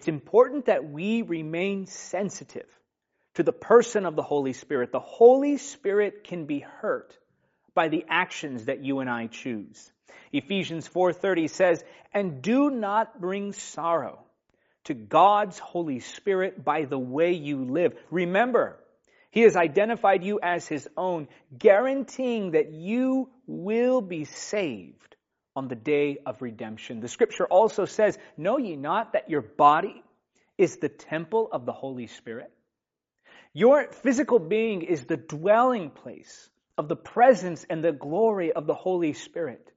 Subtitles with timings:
[0.00, 2.64] It's important that we remain sensitive
[3.34, 4.92] to the person of the Holy Spirit.
[4.92, 7.18] The Holy Spirit can be hurt
[7.74, 9.92] by the actions that you and I choose.
[10.32, 11.84] Ephesians 4:30 says,
[12.14, 14.24] "And do not bring sorrow
[14.84, 18.82] to God's Holy Spirit by the way you live." Remember,
[19.30, 21.28] he has identified you as his own,
[21.58, 25.16] guaranteeing that you will be saved
[25.56, 27.00] on the day of redemption.
[27.00, 30.02] The scripture also says, Know ye not that your body
[30.56, 32.52] is the temple of the Holy Spirit?
[33.52, 38.74] Your physical being is the dwelling place of the presence and the glory of the
[38.74, 39.72] Holy Spirit.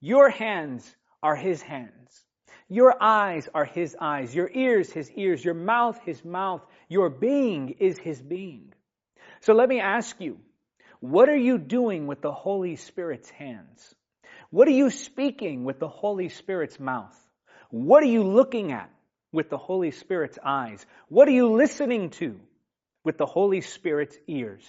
[0.00, 2.24] Your hands are His hands.
[2.68, 4.34] Your eyes are His eyes.
[4.34, 5.44] Your ears, His ears.
[5.44, 6.62] Your mouth, His mouth.
[6.88, 8.72] Your being is His being.
[9.40, 10.38] So let me ask you,
[11.00, 13.94] what are you doing with the Holy Spirit's hands?
[14.52, 17.18] What are you speaking with the Holy Spirit's mouth?
[17.70, 18.88] What are you looking at
[19.32, 20.86] with the Holy Spirit's eyes?
[21.08, 22.38] What are you listening to
[23.04, 24.64] with the Holy Spirit's ears.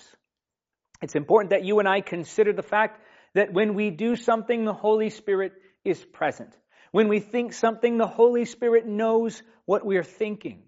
[1.02, 3.00] It's important that you and I consider the fact
[3.34, 5.54] that when we do something, the Holy Spirit
[5.84, 6.56] is present.
[6.92, 10.64] When we think something, the Holy Spirit knows what we're thinking.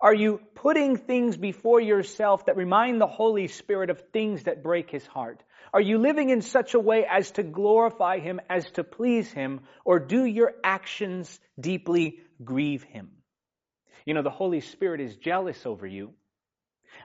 [0.00, 4.90] Are you putting things before yourself that remind the Holy Spirit of things that break
[4.90, 5.42] his heart?
[5.74, 9.62] Are you living in such a way as to glorify him, as to please him,
[9.84, 13.10] or do your actions deeply grieve him?
[14.06, 16.12] You know, the Holy Spirit is jealous over you.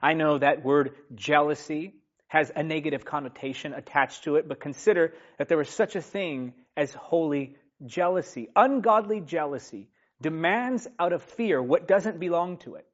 [0.04, 1.96] I know that word jealousy
[2.28, 6.54] has a negative connotation attached to it, but consider that there is such a thing
[6.78, 7.56] as holy
[7.88, 8.50] jealousy.
[8.56, 9.90] Ungodly jealousy
[10.22, 12.86] demands out of fear what doesn't belong to it.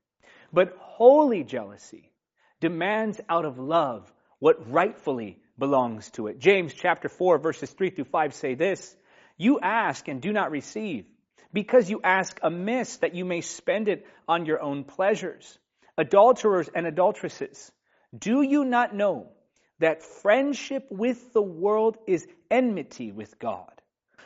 [0.53, 2.13] But holy jealousy
[2.61, 6.39] demands out of love what rightfully belongs to it.
[6.39, 8.95] James chapter 4 verses 3 through 5 say this,
[9.37, 11.05] You ask and do not receive,
[11.53, 15.57] because you ask amiss that you may spend it on your own pleasures
[15.97, 17.71] adulterers and adulteresses,
[18.17, 19.31] do you not know
[19.79, 23.71] that friendship with the world is enmity with God?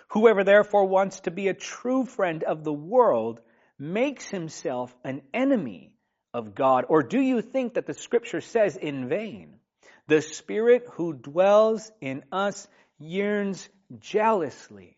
[0.10, 3.42] Whoever therefore wants to be a true friend of the world
[3.78, 5.94] makes himself an enemy
[6.34, 6.86] of God.
[6.90, 9.59] Or do you think that the scripture says in vain,
[10.10, 14.98] the Spirit who dwells in us yearns jealously?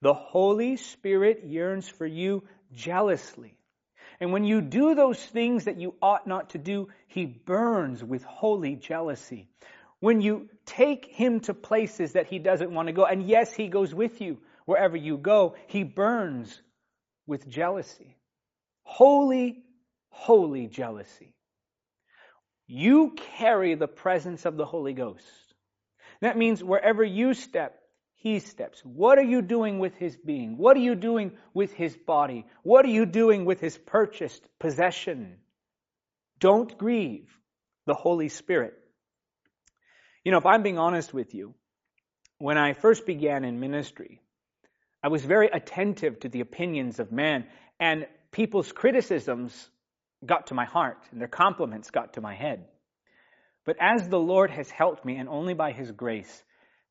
[0.00, 3.54] The Holy Spirit yearns for you jealously.
[4.18, 8.24] And when you do those things that you ought not to do, he burns with
[8.24, 9.48] holy jealousy.
[10.00, 13.68] When you take him to places that he doesn't want to go, and yes, he
[13.68, 16.60] goes with you wherever you go, he burns
[17.26, 18.16] with jealousy.
[18.82, 19.62] Holy,
[20.08, 21.31] holy jealousy.
[22.74, 25.26] You carry the presence of the Holy Ghost.
[26.22, 27.78] That means wherever you step,
[28.14, 28.80] he steps.
[28.82, 30.56] What are you doing with his being?
[30.56, 32.46] What are you doing with his body?
[32.62, 35.36] What are you doing with his purchased possession?
[36.40, 37.28] Don't grieve
[37.84, 38.72] the Holy Spirit.
[40.24, 41.52] You know, if I'm being honest with you,
[42.38, 44.22] when I first began in ministry,
[45.02, 47.44] I was very attentive to the opinions of man,
[47.78, 49.68] and people's criticisms
[50.24, 52.64] got to my heart, and their compliments got to my head.
[53.64, 56.42] But as the Lord has helped me, and only by His grace,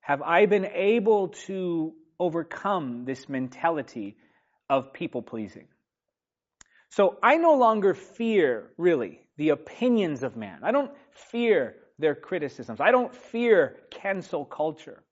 [0.02, 4.18] have I been able to overcome this mentality
[4.70, 5.68] of people pleasing?
[6.90, 10.60] So I no longer fear, really, the opinions of man.
[10.64, 10.92] I don't
[11.32, 12.80] fear their criticisms.
[12.82, 15.04] I don't fear cancel culture.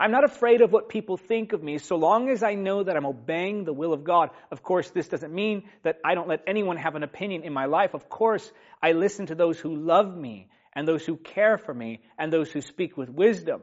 [0.00, 2.96] I'm not afraid of what people think of me so long as I know that
[2.96, 4.30] I'm obeying the will of God.
[4.50, 7.66] Of course, this doesn't mean that I don't let anyone have an opinion in my
[7.66, 7.94] life.
[7.94, 8.50] Of course,
[8.82, 12.50] I listen to those who love me and those who care for me and those
[12.50, 13.60] who speak with wisdom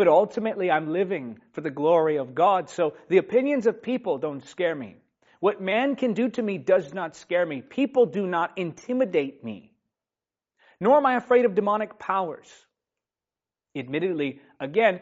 [0.00, 2.70] but ultimately I'm living for the glory of God.
[2.70, 4.96] So the opinions of people don't scare me.
[5.40, 7.60] What man can do to me does not scare me.
[7.60, 9.72] People do not intimidate me.
[10.80, 12.48] Nor am I afraid of demonic powers.
[13.76, 15.00] Admittedly, again,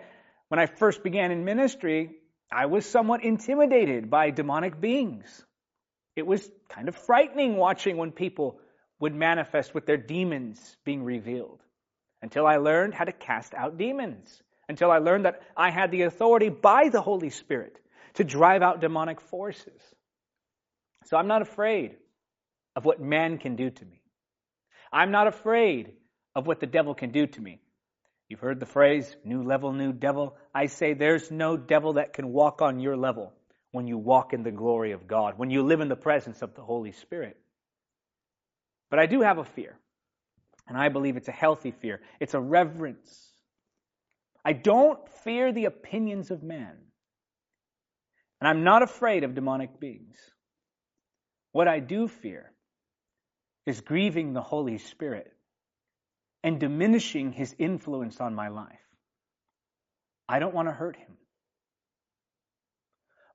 [0.49, 2.11] when I first began in ministry,
[2.51, 5.45] I was somewhat intimidated by demonic beings.
[6.17, 8.59] It was kind of frightening watching when people
[9.01, 11.61] would manifest with their demons being revealed
[12.23, 16.03] until I learned how to cast out demons until I learned that I had the
[16.03, 17.79] authority by the Holy Spirit
[18.15, 19.81] to drive out demonic forces.
[21.07, 21.97] So I'm not afraid
[22.77, 24.03] of what man can do to me.
[24.93, 25.93] I'm not afraid
[26.35, 27.61] of what the devil can do to me.
[28.29, 30.37] You've heard the phrase, new level, new devil.
[30.55, 33.33] I say there's no devil that can walk on your level
[33.73, 36.55] when you walk in the glory of God, when you live in the presence of
[36.55, 37.37] the Holy Spirit.
[38.91, 39.79] But I do have a fear,
[40.67, 42.01] and I believe it's a healthy fear.
[42.21, 43.29] It's a reverence
[44.49, 46.73] I don't fear the opinions of men.
[48.41, 50.17] And I'm not afraid of demonic beings.
[51.53, 52.51] What I do fear
[53.67, 55.31] is grieving the Holy Spirit
[56.43, 58.79] and diminishing his influence on my life.
[60.29, 61.17] I don't want to hurt him.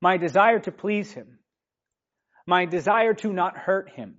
[0.02, 1.40] My desire to please him,
[2.46, 4.18] my desire to not hurt him,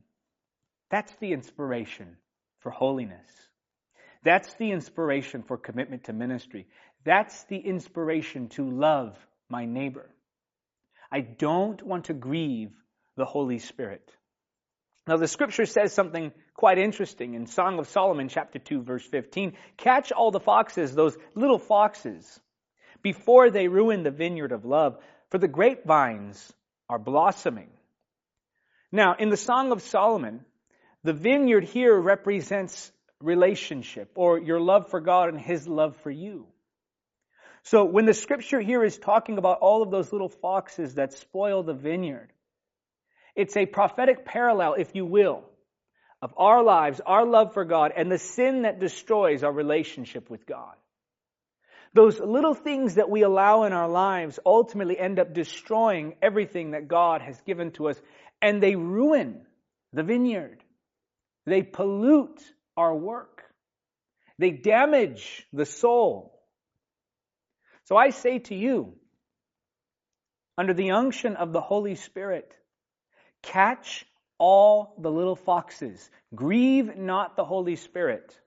[0.90, 2.16] that's the inspiration
[2.60, 3.26] for holiness.
[4.22, 6.66] That's the inspiration for commitment to ministry.
[7.04, 9.16] That's the inspiration to love
[9.50, 10.08] my neighbor.
[11.12, 12.72] I don't want to grieve
[13.16, 14.10] the Holy Spirit.
[15.06, 19.54] Now, the scripture says something quite interesting in Song of Solomon, chapter 2, verse 15.
[19.76, 22.40] Catch all the foxes, those little foxes,
[23.02, 24.96] before they ruin the vineyard of love,
[25.30, 26.52] for the grapevines
[26.88, 27.68] are blossoming.
[28.90, 30.44] Now, in the Song of Solomon,
[31.02, 32.90] the vineyard here represents
[33.20, 36.46] relationship or your love for God and His love for you.
[37.64, 41.62] So when the scripture here is talking about all of those little foxes that spoil
[41.62, 42.30] the vineyard,
[43.34, 45.44] it's a prophetic parallel, if you will,
[46.22, 50.46] of our lives, our love for God, and the sin that destroys our relationship with
[50.46, 50.74] God.
[51.92, 56.88] Those little things that we allow in our lives ultimately end up destroying everything that
[56.88, 58.00] God has given to us,
[58.42, 59.42] and they ruin
[59.92, 60.62] the vineyard.
[61.46, 62.42] They pollute
[62.76, 63.42] our work.
[64.38, 66.40] They damage the soul.
[67.84, 68.94] So I say to you,
[70.56, 72.56] under the unction of the Holy Spirit,
[73.44, 74.06] Catch
[74.38, 76.10] all the little foxes.
[76.34, 78.38] Grieve not the Holy Spirit.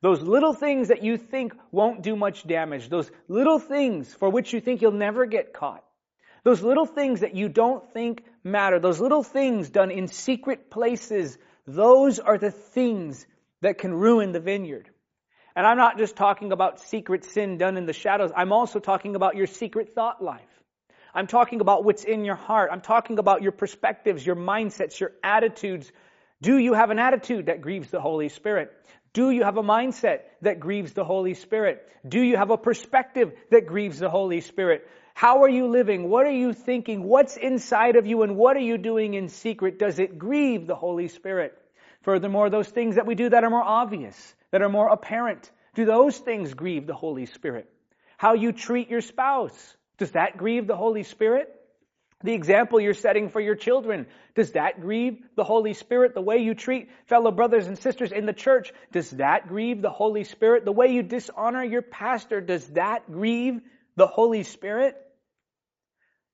[0.00, 4.52] Those little things that you think won't do much damage, those little things for which
[4.52, 5.84] you think you'll never get caught,
[6.42, 11.38] those little things that you don't think matter, those little things done in secret places,
[11.68, 13.24] those are the things
[13.60, 14.90] that can ruin the vineyard.
[15.54, 19.14] And I'm not just talking about secret sin done in the shadows, I'm also talking
[19.14, 20.51] about your secret thought life.
[21.14, 22.70] I'm talking about what's in your heart.
[22.72, 25.90] I'm talking about your perspectives, your mindsets, your attitudes.
[26.40, 28.72] Do you have an attitude that grieves the Holy Spirit?
[29.12, 31.86] Do you have a mindset that grieves the Holy Spirit?
[32.08, 34.88] Do you have a perspective that grieves the Holy Spirit?
[35.14, 36.08] How are you living?
[36.08, 37.04] What are you thinking?
[37.04, 39.78] What's inside of you and what are you doing in secret?
[39.78, 41.56] Does it grieve the Holy Spirit?
[42.02, 45.84] Furthermore, those things that we do that are more obvious, that are more apparent, do
[45.84, 47.70] those things grieve the Holy Spirit?
[48.16, 51.48] How you treat your spouse, does that grieve the Holy Spirit?
[52.24, 56.12] The example you're setting for your children, does that grieve the Holy Spirit?
[56.14, 59.90] The way you treat fellow brothers and sisters in the church, does that grieve the
[59.90, 60.64] Holy Spirit?
[60.64, 63.60] The way you dishonor your pastor, does that grieve
[63.94, 64.96] the Holy Spirit?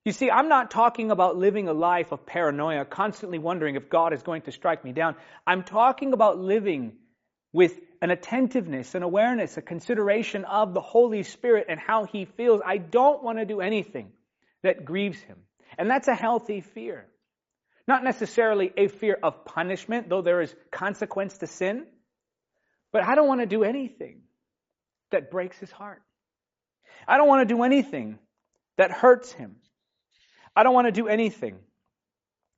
[0.03, 4.13] You see, I'm not talking about living a life of paranoia, constantly wondering if God
[4.13, 5.15] is going to strike me down.
[5.45, 6.93] I'm talking about living
[7.53, 12.61] with an attentiveness, an awareness, a consideration of the Holy Spirit and how He feels.
[12.65, 14.11] I don't want to do anything
[14.63, 15.37] that grieves Him.
[15.77, 17.05] And that's a healthy fear.
[17.87, 21.87] Not necessarily a fear of punishment, though there is consequence to sin,
[22.91, 24.21] but I don't want to do anything
[25.11, 26.01] that breaks His heart.
[27.07, 28.19] I don't want to do anything
[28.77, 29.57] that hurts Him.
[30.55, 31.59] I don't want to do anything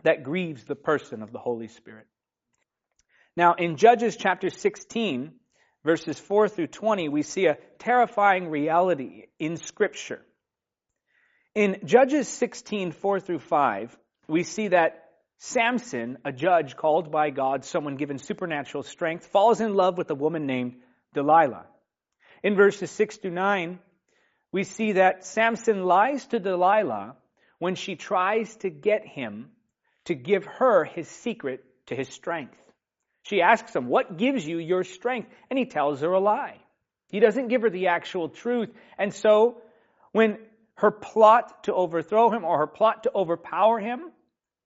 [0.04, 2.08] that grieves the person of the Holy Spirit.
[3.38, 5.32] Now, in Judges chapter 16,
[5.86, 10.22] verses 4 through 20, we see a terrifying reality in Scripture.
[11.56, 13.98] In Judges 16, 4 through 5,
[14.28, 15.06] we see that
[15.38, 20.16] Samson, a judge called by God, someone given supernatural strength, falls in love with a
[20.16, 20.76] woman named
[21.14, 21.66] Delilah.
[22.44, 23.80] In verses 6 through 9,
[24.52, 27.16] we see that Samson lies to Delilah
[27.60, 29.52] when she tries to get him
[30.06, 32.71] to give her his secret to his strength.
[33.24, 35.30] She asks him, What gives you your strength?
[35.50, 36.58] And he tells her a lie.
[37.10, 38.70] He doesn't give her the actual truth.
[38.98, 39.62] And so,
[40.12, 40.38] when
[40.76, 44.12] her plot to overthrow him or her plot to overpower him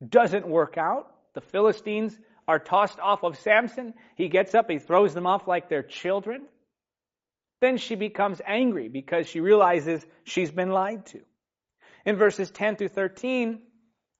[0.07, 3.93] doesn't work out, the Philistines are tossed off of Samson.
[4.15, 6.43] He gets up, he throws them off like they're children.
[7.61, 11.21] Then she becomes angry because she realizes she's been lied to.
[12.05, 13.61] In verses 10 through 13,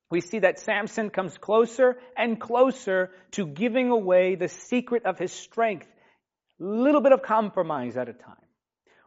[0.10, 5.32] we see that Samson comes closer and closer to giving away the secret of his
[5.32, 5.88] strength,
[6.60, 8.36] little bit of compromise at a time.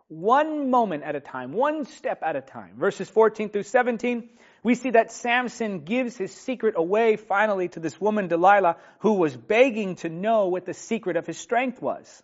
[0.09, 2.77] One moment at a time, one step at a time.
[2.79, 4.31] Verses 14 through 17,
[4.63, 9.37] we see that Samson gives his secret away finally to this woman Delilah who was
[9.37, 12.23] begging to know what the secret of his strength was.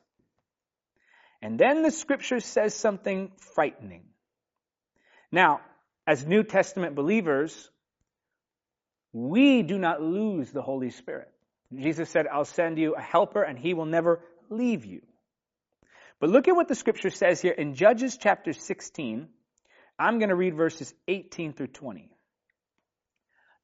[1.42, 4.04] And then the scripture says something frightening.
[5.30, 5.60] Now,
[6.06, 7.70] as New Testament believers,
[9.14, 11.30] we do not lose the Holy Spirit.
[11.72, 15.02] Jesus said, I'll send you a helper and he will never leave you.
[16.18, 19.28] But look at what the scripture says here in Judges chapter 16.
[19.98, 22.10] I'm going to read verses 18 through 20.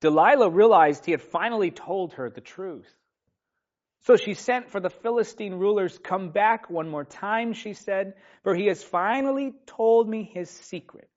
[0.00, 2.88] Delilah realized he had finally told her the truth.
[4.02, 5.98] So she sent for the Philistine rulers.
[5.98, 8.14] Come back one more time, she said,
[8.44, 11.09] for he has finally told me his secret.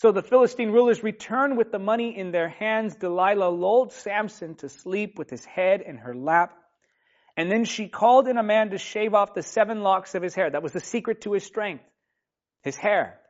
[0.00, 2.96] So the Philistine rulers returned with the money in their hands.
[2.96, 6.56] Delilah lulled Samson to sleep with his head in her lap.
[7.36, 10.34] And then she called in a man to shave off the seven locks of his
[10.34, 10.48] hair.
[10.48, 11.84] That was the secret to his strength.
[12.62, 13.20] His hair.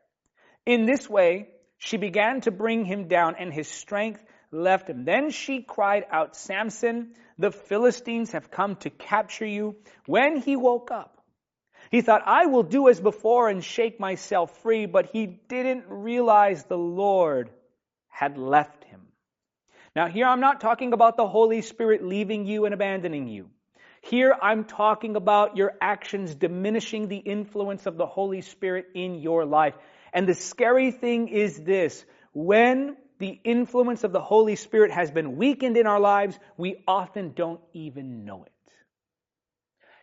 [0.65, 1.49] In this way,
[1.79, 4.23] she began to bring him down and his strength
[4.53, 5.05] left him.
[5.05, 9.75] Then she cried out, Samson, the Philistines have come to capture you.
[10.07, 11.20] When he woke up,
[11.91, 16.65] he thought, I will do as before and shake myself free, but he didn't realize
[16.65, 17.51] the Lord
[18.09, 19.01] had left him.
[19.97, 23.51] Now, here I'm not talking about the Holy Spirit leaving you and abandoning you.
[24.03, 29.45] Here I'm talking about your actions diminishing the influence of the Holy Spirit in your
[29.45, 29.75] life.
[30.13, 35.37] And the scary thing is this when the influence of the Holy Spirit has been
[35.37, 38.53] weakened in our lives, we often don't even know it.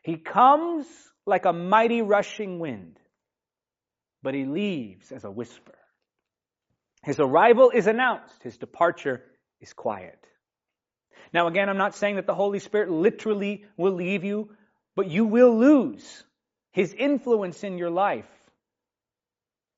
[0.07, 0.87] He comes
[1.25, 2.97] like a mighty rushing wind,
[4.23, 5.75] but he leaves as a whisper.
[7.03, 9.21] His arrival is announced, his departure
[9.59, 10.17] is quiet.
[11.33, 14.55] Now, again, I'm not saying that the Holy Spirit literally will leave you,
[14.95, 16.23] but you will lose
[16.71, 18.31] his influence in your life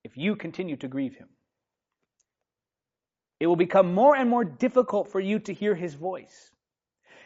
[0.04, 1.30] if you continue to grieve him.
[3.40, 6.52] It will become more and more difficult for you to hear his voice.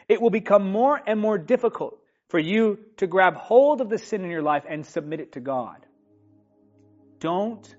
[0.08, 1.98] It will become more and more difficult
[2.34, 5.38] for you to grab hold of the sin in your life and submit it to
[5.38, 5.86] God.
[7.20, 7.76] Don't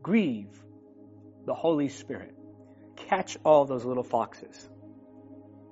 [0.00, 0.56] grieve
[1.46, 2.32] the Holy Spirit.
[2.94, 4.68] Catch all those little foxes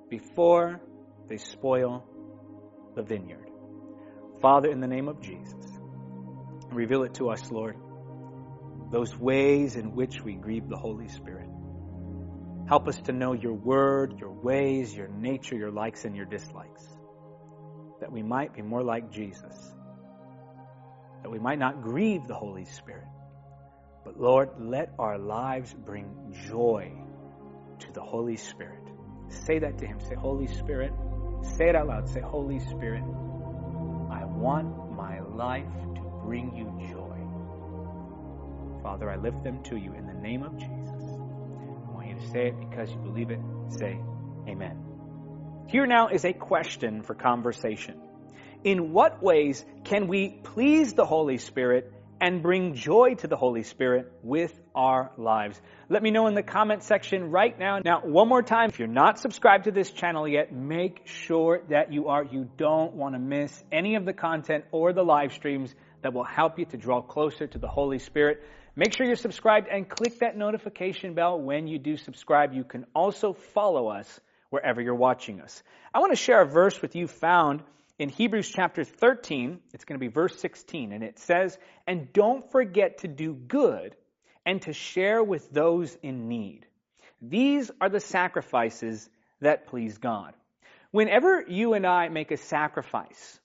[0.09, 0.81] before
[1.29, 2.03] they spoil
[2.97, 3.49] the vineyard.
[4.41, 5.79] Father, in the name of Jesus,
[6.69, 7.77] reveal it to us, Lord,
[8.91, 11.47] those ways in which we grieve the Holy Spirit.
[12.67, 16.85] Help us to know your word, your ways, your nature, your likes and your dislikes,
[17.99, 19.75] that we might be more like Jesus,
[21.23, 23.07] that we might not grieve the Holy Spirit.
[24.05, 26.91] But Lord, let our lives bring joy
[27.79, 28.83] to the Holy Spirit.
[29.29, 29.99] Say that to Him.
[29.99, 30.93] Say, Holy Spirit.
[31.41, 32.09] Say it out loud.
[32.09, 33.03] Say, Holy Spirit,
[34.09, 38.81] I want my life to bring you joy.
[38.81, 40.69] Father, I lift them to you in the name of Jesus.
[40.69, 43.39] I want you to say it because you believe it.
[43.69, 43.99] Say,
[44.47, 44.96] Amen.
[45.67, 47.99] Here now is a question for conversation.
[48.63, 53.63] In what ways can we please the Holy Spirit and bring joy to the Holy
[53.63, 55.59] Spirit with our lives.
[55.89, 57.79] Let me know in the comment section right now.
[57.83, 61.91] Now, one more time, if you're not subscribed to this channel yet, make sure that
[61.91, 62.23] you are.
[62.23, 66.23] You don't want to miss any of the content or the live streams that will
[66.23, 68.41] help you to draw closer to the Holy Spirit.
[68.77, 72.53] Make sure you're subscribed and click that notification bell when you do subscribe.
[72.53, 75.63] You can also follow us wherever you're watching us.
[75.93, 77.63] I want to share a verse with you found
[77.99, 82.51] in Hebrews chapter 13, it's going to be verse 16, and it says, And don't
[82.51, 83.95] forget to do good
[84.45, 86.67] and to share with those in need.
[87.21, 89.09] These are the sacrifices
[89.41, 90.33] that please God.
[90.91, 93.39] Whenever you and I make a sacrifice,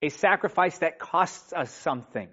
[0.00, 2.28] a sacrifice that costs us something,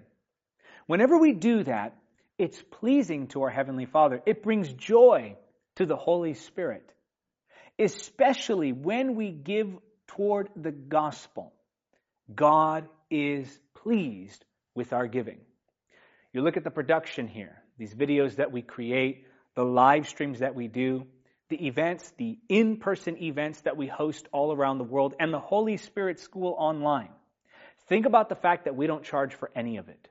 [0.86, 1.96] whenever we do that,
[2.38, 4.22] it's pleasing to our Heavenly Father.
[4.24, 5.36] It brings joy
[5.76, 6.88] to the Holy Spirit,
[7.78, 9.68] especially when we give
[10.06, 11.52] toward the gospel.
[12.32, 15.40] God is pleased with our giving.
[16.32, 20.54] You look at the production here, these videos that we create, the live streams that
[20.54, 21.06] we do,
[21.48, 25.38] the events, the in person events that we host all around the world, and the
[25.38, 27.10] Holy Spirit School online.
[27.88, 30.08] Think about the fact that we don't charge for any of it.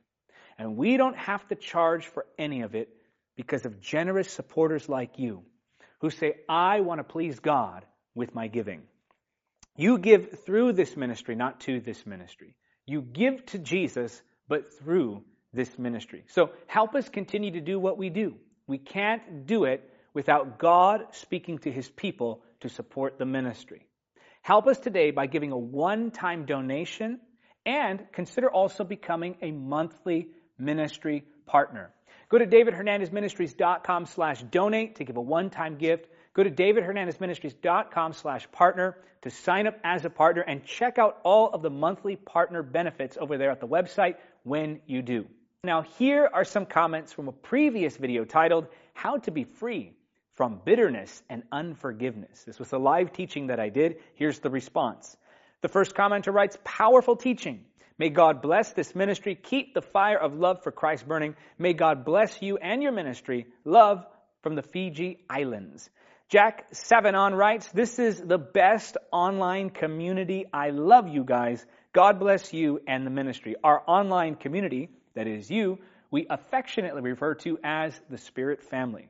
[0.58, 2.90] And we don't have to charge for any of it
[3.36, 5.44] because of generous supporters like you
[6.06, 7.84] who say, I want to please God
[8.14, 8.84] with my giving.
[9.76, 12.56] You give through this ministry, not to this ministry.
[12.86, 16.24] You give to Jesus, but through this ministry.
[16.28, 18.36] So help us continue to do what we do.
[18.68, 23.88] We can't do it without God speaking to his people to support the ministry.
[24.44, 27.20] Help us today by giving a one-time donation
[27.66, 30.28] and consider also becoming a monthly
[30.60, 31.95] ministry partner.
[32.30, 36.08] Go to davidhernandezministries.com slash donate to give a one-time gift.
[36.34, 41.50] Go to davidhernandezministries.com slash partner to sign up as a partner and check out all
[41.50, 45.26] of the monthly partner benefits over there at the website when you do.
[45.64, 49.94] Now, here are some comments from a previous video titled, How to Be Free
[50.36, 52.44] from Bitterness and Unforgiveness.
[52.44, 53.98] This was a live teaching that I did.
[54.14, 55.18] Here's the response.
[55.62, 57.66] The first commenter writes, Powerful teaching.
[57.98, 59.36] May God bless this ministry.
[59.36, 61.36] Keep the fire of love for Christ burning.
[61.58, 63.48] May God bless you and your ministry.
[63.64, 64.06] Love
[64.44, 65.90] from the Fiji Islands.
[66.28, 70.46] Jack Savanon writes, This is the best online community.
[70.52, 71.66] I love you guys.
[71.94, 73.56] God bless you and the ministry.
[73.64, 75.80] Our online community, that is you,
[76.12, 79.08] we affectionately refer to as the Spirit family.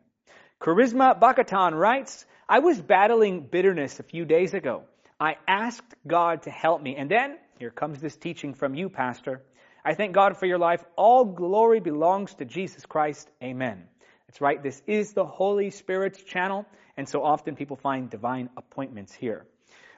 [0.62, 4.84] Charisma Bakatan writes, I was battling bitterness a few days ago.
[5.20, 6.96] I asked God to help me.
[6.96, 9.42] And then, here comes this teaching from you, Pastor.
[9.84, 10.84] I thank God for your life.
[10.98, 13.30] All glory belongs to Jesus Christ.
[13.42, 13.84] Amen.
[14.28, 14.62] That's right.
[14.62, 16.66] This is the Holy Spirit's channel.
[16.98, 19.46] And so often people find divine appointments here.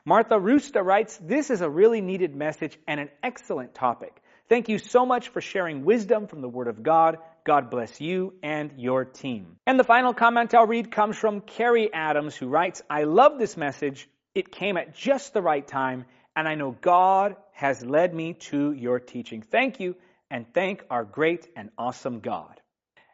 [0.06, 4.22] Martha Rusta writes, This is a really needed message and an excellent topic.
[4.50, 7.18] Thank you so much for sharing wisdom from the Word of God.
[7.44, 9.58] God bless you and your team.
[9.66, 13.58] And the final comment I'll read comes from Carrie Adams, who writes, I love this
[13.58, 14.08] message.
[14.36, 16.06] It came at just the right time,
[16.38, 19.42] and I know God has led me to your teaching.
[19.42, 19.96] Thank you,
[20.30, 22.62] and thank our great and awesome God.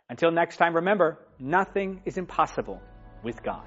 [0.09, 2.81] Until next time, remember, nothing is impossible
[3.23, 3.65] with God.